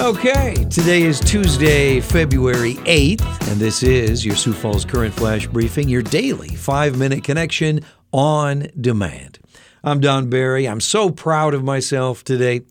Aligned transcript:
Okay, 0.00 0.54
today 0.70 1.02
is 1.02 1.20
Tuesday, 1.20 2.00
February 2.00 2.72
8th, 2.86 3.50
and 3.50 3.60
this 3.60 3.82
is 3.82 4.24
your 4.24 4.34
Sioux 4.34 4.54
Falls 4.54 4.82
Current 4.82 5.12
Flash 5.12 5.46
Briefing, 5.46 5.90
your 5.90 6.00
daily 6.00 6.56
five 6.56 6.98
minute 6.98 7.22
connection 7.22 7.80
on 8.10 8.68
demand. 8.80 9.38
I'm 9.84 10.00
Don 10.00 10.30
Barry. 10.30 10.66
I'm 10.66 10.80
so 10.80 11.10
proud 11.10 11.52
of 11.52 11.62
myself 11.62 12.24
today. 12.24 12.62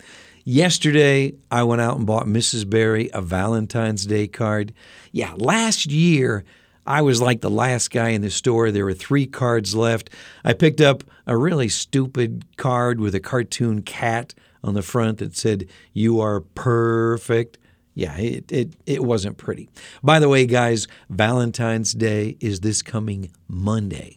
Yesterday, 0.44 1.36
I 1.52 1.62
went 1.62 1.82
out 1.82 1.98
and 1.98 2.08
bought 2.08 2.26
Mrs. 2.26 2.68
Barry 2.68 3.12
a 3.14 3.22
Valentine's 3.22 4.08
Day 4.08 4.28
card. 4.28 4.74
Yeah, 5.12 5.36
last 5.38 5.86
year, 5.86 6.44
I 6.88 7.04
was 7.04 7.22
like 7.22 7.42
the 7.42 7.52
last 7.52 7.92
guy 7.92 8.10
in 8.10 8.24
the 8.24 8.32
store. 8.32 8.72
There 8.72 8.86
were 8.86 8.96
three 8.96 9.28
cards 9.28 9.76
left. 9.76 10.10
I 10.44 10.54
picked 10.54 10.82
up 10.82 11.04
a 11.28 11.38
really 11.38 11.70
stupid 11.70 12.46
card 12.58 13.00
with 13.00 13.14
a 13.14 13.20
cartoon 13.20 13.84
cat 13.84 14.34
on 14.64 14.74
the 14.74 14.82
front 14.82 15.20
that 15.20 15.36
said, 15.36 15.68
You 15.94 16.20
are 16.20 16.42
perfect. 16.42 17.58
Yeah, 17.96 18.16
it, 18.18 18.52
it, 18.52 18.74
it 18.86 19.04
wasn't 19.04 19.38
pretty. 19.38 19.70
By 20.02 20.20
the 20.20 20.30
way, 20.30 20.46
guys, 20.46 20.88
Valentine's 21.10 21.94
Day 21.94 22.38
is 22.40 22.62
this 22.62 22.82
coming 22.82 23.32
Monday. 23.48 24.16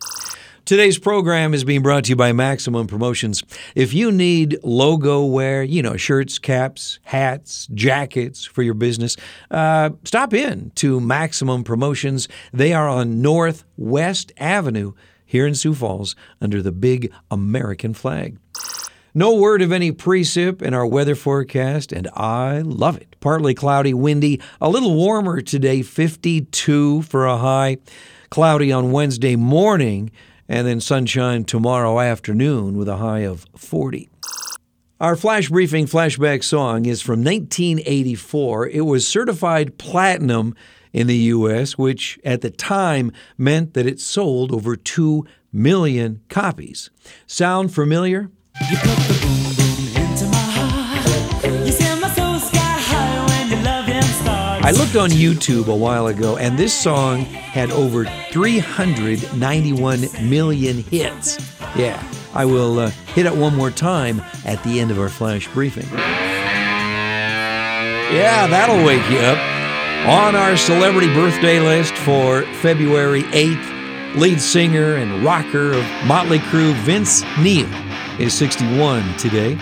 Today's 0.65 0.97
program 0.97 1.55
is 1.55 1.65
being 1.65 1.83
brought 1.83 2.05
to 2.05 2.11
you 2.11 2.17
by 2.17 2.33
Maximum 2.33 2.87
Promotions. 2.87 3.43
If 3.75 3.93
you 3.93 4.13
need 4.13 4.59
logo 4.63 5.25
wear, 5.25 5.65
you 5.65 5.83
know, 5.83 5.97
shirts, 5.97 6.39
caps, 6.39 7.01
hats, 7.03 7.67
jackets 7.75 8.45
for 8.45 8.63
your 8.63 8.75
business, 8.75 9.17
uh, 9.51 9.91
stop 10.05 10.33
in 10.33 10.71
to 10.77 11.01
Maximum 11.01 11.65
Promotions. 11.65 12.29
They 12.53 12.73
are 12.73 12.89
on 12.89 13.21
Northwest 13.21 14.31
Avenue 14.39 14.93
here 15.27 15.49
in 15.49 15.57
Sioux 15.57 15.75
Falls 15.75 16.15
under 16.41 16.63
the 16.63 16.73
big 16.73 17.13
American 17.29 17.93
flag. 17.93 18.39
No 19.15 19.35
word 19.35 19.61
of 19.61 19.73
any 19.73 19.93
precip 19.93 20.63
in 20.63 20.73
our 20.73 20.87
weather 20.87 21.15
forecast, 21.15 21.93
and 21.93 22.09
I 22.15 22.61
love 22.61 22.97
it. 22.97 23.15
Partly 23.21 23.53
cloudy, 23.53 23.93
windy, 23.93 24.41
a 24.59 24.71
little 24.71 24.95
warmer 24.95 25.43
today, 25.43 25.83
52 25.83 27.03
for 27.03 27.27
a 27.27 27.37
high. 27.37 27.77
Cloudy 28.31 28.73
on 28.73 28.91
Wednesday 28.91 29.37
morning, 29.37 30.11
and 30.49 30.67
then 30.67 30.81
sunshine 30.81 31.45
tomorrow 31.45 32.01
afternoon 32.01 32.79
with 32.79 32.89
a 32.89 32.97
high 32.97 33.19
of 33.19 33.45
40. 33.55 34.09
Our 34.99 35.15
flash 35.15 35.51
briefing 35.51 35.85
flashback 35.85 36.43
song 36.43 36.87
is 36.87 37.03
from 37.03 37.23
1984. 37.23 38.69
It 38.69 38.87
was 38.87 39.07
certified 39.07 39.77
platinum 39.77 40.55
in 40.95 41.07
the 41.07 41.17
U.S., 41.17 41.77
which 41.77 42.19
at 42.25 42.41
the 42.41 42.51
time 42.51 43.13
meant 43.37 43.75
that 43.75 43.85
it 43.85 44.01
sold 44.01 44.53
over 44.53 44.75
2 44.75 45.27
million 45.53 46.23
copies. 46.31 46.89
Sound 47.27 47.75
familiar? 47.75 48.31
I 54.65 54.71
looked 54.75 54.97
on 54.97 55.11
YouTube 55.11 55.69
a 55.69 55.77
while 55.77 56.07
ago, 56.07 56.39
and 56.39 56.59
this 56.59 56.73
song 56.73 57.25
had 57.25 57.71
over 57.71 58.07
391 58.31 60.01
million 60.31 60.79
hits. 60.85 61.37
Yeah, 61.77 62.03
I 62.33 62.47
will 62.47 62.79
uh, 62.79 62.89
hit 63.15 63.27
it 63.27 63.37
one 63.37 63.55
more 63.55 63.71
time 63.71 64.23
at 64.47 64.65
the 64.65 64.81
end 64.81 64.91
of 64.91 64.99
our 64.99 65.11
flash 65.11 65.47
briefing. 65.49 65.87
Yeah, 68.15 68.47
that'll 68.47 68.83
wake 68.87 69.07
you 69.11 69.19
up. 69.19 69.37
On 70.09 70.35
our 70.35 70.57
celebrity 70.57 71.13
birthday 71.13 71.61
list 71.61 71.95
for 71.95 72.43
February 72.63 73.25
8th, 73.25 74.17
lead 74.17 74.41
singer 74.41 74.95
and 74.95 75.23
rocker 75.23 75.73
of 75.73 75.85
Motley 76.07 76.39
Crue, 76.39 76.73
Vince 76.85 77.23
Neil 77.39 77.69
is 78.23 78.33
61 78.35 79.17
today. 79.17 79.59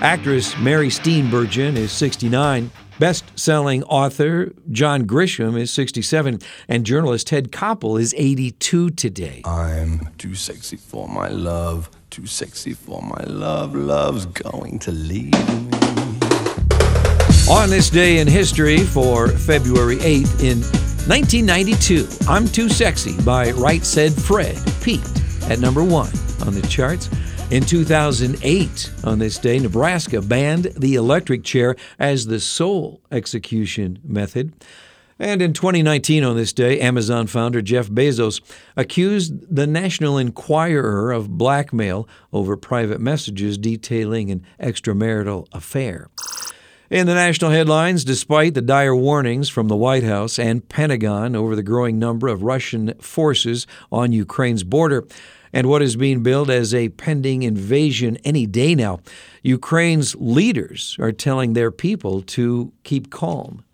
Actress 0.00 0.56
Mary 0.58 0.86
Steenburgen 0.86 1.74
is 1.74 1.90
69. 1.90 2.70
Best 3.00 3.24
selling 3.36 3.82
author 3.84 4.52
John 4.70 5.08
Grisham 5.08 5.58
is 5.58 5.72
67. 5.72 6.38
And 6.68 6.86
journalist 6.86 7.26
Ted 7.26 7.50
Koppel 7.50 8.00
is 8.00 8.14
82 8.16 8.90
today. 8.90 9.42
I'm 9.44 10.08
too 10.18 10.36
sexy 10.36 10.76
for 10.76 11.08
my 11.08 11.26
love, 11.26 11.90
too 12.10 12.26
sexy 12.26 12.74
for 12.74 13.02
my 13.02 13.24
love. 13.24 13.74
Love's 13.74 14.26
going 14.26 14.78
to 14.78 14.92
leave 14.92 15.32
me. 15.32 15.78
On 17.50 17.68
this 17.68 17.90
day 17.90 18.18
in 18.18 18.28
history 18.28 18.84
for 18.84 19.28
February 19.28 19.96
8th 19.96 20.40
in 20.40 20.60
1992, 21.08 22.06
I'm 22.28 22.46
Too 22.46 22.68
Sexy 22.68 23.20
by 23.22 23.50
Right 23.50 23.84
Said 23.84 24.12
Fred 24.12 24.56
peaked 24.80 25.22
at 25.50 25.58
number 25.58 25.82
one 25.82 26.12
on 26.46 26.54
the 26.54 26.66
charts. 26.68 27.08
In 27.48 27.64
2008, 27.64 28.90
on 29.04 29.20
this 29.20 29.38
day, 29.38 29.60
Nebraska 29.60 30.20
banned 30.20 30.64
the 30.76 30.96
electric 30.96 31.44
chair 31.44 31.76
as 31.96 32.26
the 32.26 32.40
sole 32.40 33.00
execution 33.12 34.00
method. 34.02 34.52
And 35.20 35.40
in 35.40 35.52
2019, 35.52 36.24
on 36.24 36.34
this 36.34 36.52
day, 36.52 36.80
Amazon 36.80 37.28
founder 37.28 37.62
Jeff 37.62 37.86
Bezos 37.88 38.40
accused 38.76 39.34
the 39.48 39.66
National 39.66 40.18
Enquirer 40.18 41.12
of 41.12 41.38
blackmail 41.38 42.08
over 42.32 42.56
private 42.56 43.00
messages 43.00 43.56
detailing 43.56 44.32
an 44.32 44.44
extramarital 44.60 45.46
affair. 45.52 46.10
In 46.90 47.06
the 47.06 47.14
national 47.14 47.52
headlines, 47.52 48.04
despite 48.04 48.54
the 48.54 48.60
dire 48.60 48.94
warnings 48.94 49.48
from 49.48 49.68
the 49.68 49.76
White 49.76 50.04
House 50.04 50.36
and 50.38 50.68
Pentagon 50.68 51.36
over 51.36 51.54
the 51.54 51.62
growing 51.62 51.98
number 51.98 52.26
of 52.26 52.42
Russian 52.42 52.92
forces 53.00 53.68
on 53.92 54.12
Ukraine's 54.12 54.64
border, 54.64 55.06
and 55.56 55.70
what 55.70 55.80
is 55.80 55.96
being 55.96 56.22
billed 56.22 56.50
as 56.50 56.74
a 56.74 56.90
pending 56.90 57.42
invasion 57.42 58.18
any 58.24 58.44
day 58.44 58.74
now. 58.74 59.00
Ukraine's 59.42 60.14
leaders 60.16 60.98
are 61.00 61.12
telling 61.12 61.54
their 61.54 61.70
people 61.70 62.20
to 62.20 62.74
keep 62.84 63.08
calm. 63.10 63.64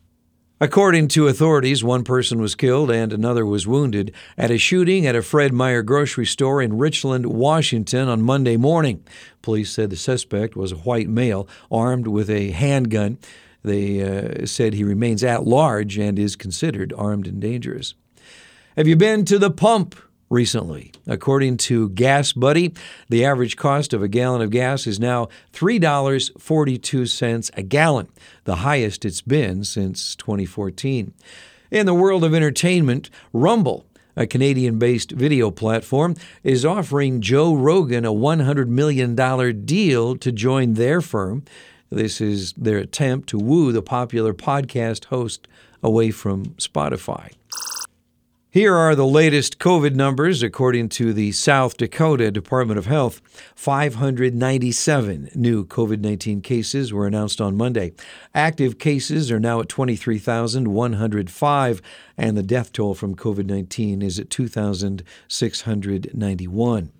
According 0.60 1.08
to 1.08 1.26
authorities, 1.26 1.82
one 1.82 2.04
person 2.04 2.40
was 2.40 2.54
killed 2.54 2.88
and 2.88 3.12
another 3.12 3.44
was 3.44 3.66
wounded 3.66 4.14
at 4.38 4.52
a 4.52 4.58
shooting 4.58 5.08
at 5.08 5.16
a 5.16 5.22
Fred 5.22 5.52
Meyer 5.52 5.82
grocery 5.82 6.24
store 6.24 6.62
in 6.62 6.78
Richland, 6.78 7.26
Washington 7.26 8.06
on 8.06 8.22
Monday 8.22 8.56
morning. 8.56 9.04
Police 9.42 9.72
said 9.72 9.90
the 9.90 9.96
suspect 9.96 10.54
was 10.54 10.70
a 10.70 10.76
white 10.76 11.08
male 11.08 11.48
armed 11.68 12.06
with 12.06 12.30
a 12.30 12.52
handgun. 12.52 13.18
They 13.64 14.04
uh, 14.04 14.46
said 14.46 14.74
he 14.74 14.84
remains 14.84 15.24
at 15.24 15.48
large 15.48 15.98
and 15.98 16.16
is 16.16 16.36
considered 16.36 16.92
armed 16.96 17.26
and 17.26 17.40
dangerous. 17.40 17.94
Have 18.76 18.86
you 18.86 18.94
been 18.94 19.24
to 19.24 19.40
the 19.40 19.50
pump 19.50 19.96
recently. 20.32 20.90
According 21.06 21.58
to 21.58 21.90
Gas 21.90 22.32
Buddy, 22.32 22.72
the 23.08 23.24
average 23.24 23.56
cost 23.56 23.92
of 23.92 24.02
a 24.02 24.08
gallon 24.08 24.40
of 24.40 24.50
gas 24.50 24.86
is 24.86 24.98
now 24.98 25.28
$3.42 25.52 27.50
a 27.54 27.62
gallon, 27.62 28.08
the 28.44 28.56
highest 28.56 29.04
it's 29.04 29.20
been 29.20 29.62
since 29.62 30.16
2014. 30.16 31.12
In 31.70 31.86
the 31.86 31.94
world 31.94 32.24
of 32.24 32.34
entertainment, 32.34 33.10
Rumble 33.32 33.86
a 34.16 34.26
Canadian 34.26 34.78
based 34.78 35.10
video 35.12 35.50
platform, 35.50 36.14
is 36.42 36.66
offering 36.66 37.22
Joe 37.22 37.54
Rogan 37.54 38.04
a 38.04 38.12
$100 38.12 38.68
million 38.68 39.14
deal 39.64 40.16
to 40.16 40.32
join 40.32 40.74
their 40.74 41.00
firm. 41.00 41.44
This 41.90 42.20
is 42.20 42.52
their 42.52 42.76
attempt 42.78 43.28
to 43.30 43.38
woo 43.38 43.72
the 43.72 43.80
popular 43.80 44.34
podcast 44.34 45.06
host 45.06 45.48
away 45.82 46.10
from 46.10 46.46
Spotify. 46.56 47.32
Here 48.52 48.76
are 48.76 48.94
the 48.94 49.06
latest 49.06 49.58
COVID 49.58 49.94
numbers 49.94 50.42
according 50.42 50.90
to 50.90 51.14
the 51.14 51.32
South 51.32 51.78
Dakota 51.78 52.30
Department 52.30 52.78
of 52.78 52.84
Health. 52.84 53.22
597 53.56 55.30
new 55.34 55.64
COVID 55.64 56.00
19 56.00 56.42
cases 56.42 56.92
were 56.92 57.06
announced 57.06 57.40
on 57.40 57.56
Monday. 57.56 57.94
Active 58.34 58.78
cases 58.78 59.30
are 59.30 59.40
now 59.40 59.60
at 59.60 59.70
23,105, 59.70 61.82
and 62.18 62.36
the 62.36 62.42
death 62.42 62.72
toll 62.72 62.94
from 62.94 63.16
COVID 63.16 63.46
19 63.46 64.02
is 64.02 64.18
at 64.18 64.28
2,691. 64.28 66.92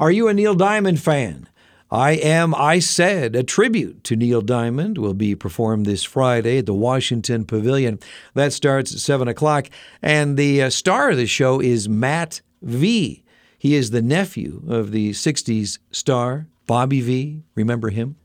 Are 0.00 0.10
you 0.10 0.26
a 0.26 0.34
Neil 0.34 0.56
Diamond 0.56 1.00
fan? 1.00 1.48
I 1.90 2.12
Am 2.12 2.54
I 2.54 2.78
Said, 2.78 3.36
a 3.36 3.42
tribute 3.42 4.04
to 4.04 4.16
Neil 4.16 4.40
Diamond, 4.40 4.98
will 4.98 5.14
be 5.14 5.34
performed 5.34 5.86
this 5.86 6.02
Friday 6.02 6.58
at 6.58 6.66
the 6.66 6.74
Washington 6.74 7.44
Pavilion. 7.44 7.98
That 8.34 8.52
starts 8.52 8.92
at 8.92 9.00
7 9.00 9.28
o'clock. 9.28 9.68
And 10.02 10.36
the 10.36 10.62
uh, 10.62 10.70
star 10.70 11.10
of 11.10 11.16
the 11.16 11.26
show 11.26 11.60
is 11.60 11.88
Matt 11.88 12.40
Vee. 12.62 13.22
He 13.58 13.74
is 13.74 13.90
the 13.90 14.02
nephew 14.02 14.62
of 14.68 14.90
the 14.90 15.10
60s 15.10 15.78
star 15.90 16.48
Bobby 16.66 17.00
Vee. 17.00 17.42
Remember 17.54 17.90
him? 17.90 18.16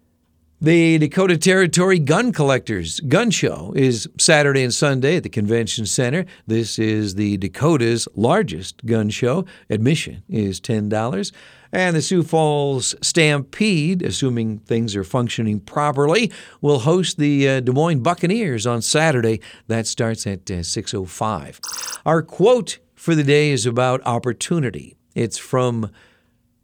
The 0.62 0.98
Dakota 0.98 1.38
Territory 1.38 2.00
Gun 2.00 2.34
Collectors 2.34 3.00
Gun 3.00 3.32
Show 3.32 3.72
is 3.78 4.10
Saturday 4.18 4.62
and 4.62 4.74
Sunday 4.74 5.16
at 5.16 5.24
the 5.24 5.30
Convention 5.30 5.86
Center. 5.86 6.26
This 6.48 6.78
is 6.78 7.16
the 7.16 7.38
Dakota's 7.38 8.10
largest 8.14 8.86
gun 8.86 9.10
show. 9.10 9.46
Admission 9.70 10.22
is 10.28 10.60
$10. 10.60 11.32
And 11.72 11.96
the 11.96 12.02
Sioux 12.02 12.24
Falls 12.24 12.96
Stampede, 13.02 14.02
assuming 14.02 14.60
things 14.60 14.96
are 14.96 15.04
functioning 15.04 15.60
properly, 15.60 16.32
will 16.62 16.80
host 16.80 17.18
the 17.18 17.48
uh, 17.48 17.60
Des 17.60 17.72
Moines 17.72 18.02
Buccaneers 18.02 18.66
on 18.66 18.82
Saturday. 18.82 19.40
That 19.68 19.86
starts 19.86 20.26
at 20.26 20.50
uh, 20.50 20.64
6:05. 20.64 22.00
Our 22.06 22.22
quote 22.24 22.80
for 22.96 23.14
the 23.14 23.24
day 23.24 23.52
is 23.52 23.66
about 23.66 24.02
opportunity. 24.06 24.96
It's 25.14 25.38
from 25.38 25.92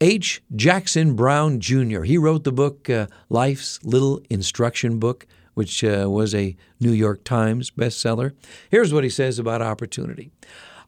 H. 0.02 0.42
Jackson 0.56 1.16
Brown 1.16 1.60
Jr. 1.60 2.04
He 2.04 2.18
wrote 2.18 2.44
the 2.44 2.52
book 2.52 2.90
uh, 2.90 3.07
Life's 3.30 3.80
Little 3.84 4.22
Instruction 4.30 5.00
Book 5.00 5.25
which 5.56 5.84
uh, 5.84 6.06
was 6.07 6.36
a 6.36 6.56
New 6.80 6.92
York 6.92 7.24
Times 7.24 7.72
bestseller. 7.72 8.34
Here's 8.69 8.94
what 8.94 9.04
he 9.04 9.10
says 9.10 9.40
about 9.40 9.62
opportunity 9.62 10.31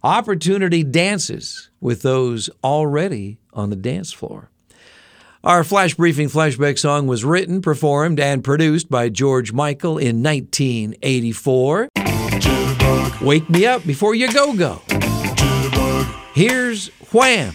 Opportunity 0.03 0.83
dances 0.83 1.69
with 1.81 2.03
those 2.03 2.49
already 2.63 3.39
on 3.51 3.69
the 3.71 3.75
dance 3.75 4.13
floor. 4.13 4.51
Our 5.43 5.63
flash 5.63 5.95
briefing 5.95 6.29
flashback 6.29 6.77
song 6.77 7.07
was 7.07 7.25
written, 7.25 7.61
performed, 7.61 8.19
and 8.19 8.43
produced 8.43 8.89
by 8.89 9.09
George 9.09 9.53
Michael 9.53 9.97
in 9.97 10.21
1984. 10.21 11.89
Wake 13.21 13.49
me 13.49 13.65
up 13.65 13.85
before 13.85 14.13
you 14.13 14.31
go 14.31 14.53
go. 14.53 14.81
Here's 16.33 16.87
Wham 17.11 17.53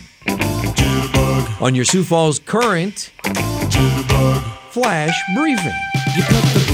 on 1.60 1.74
your 1.74 1.84
Sioux 1.84 2.02
Falls 2.02 2.38
Current 2.38 3.12
Flash 4.70 5.20
Briefing. 5.34 6.71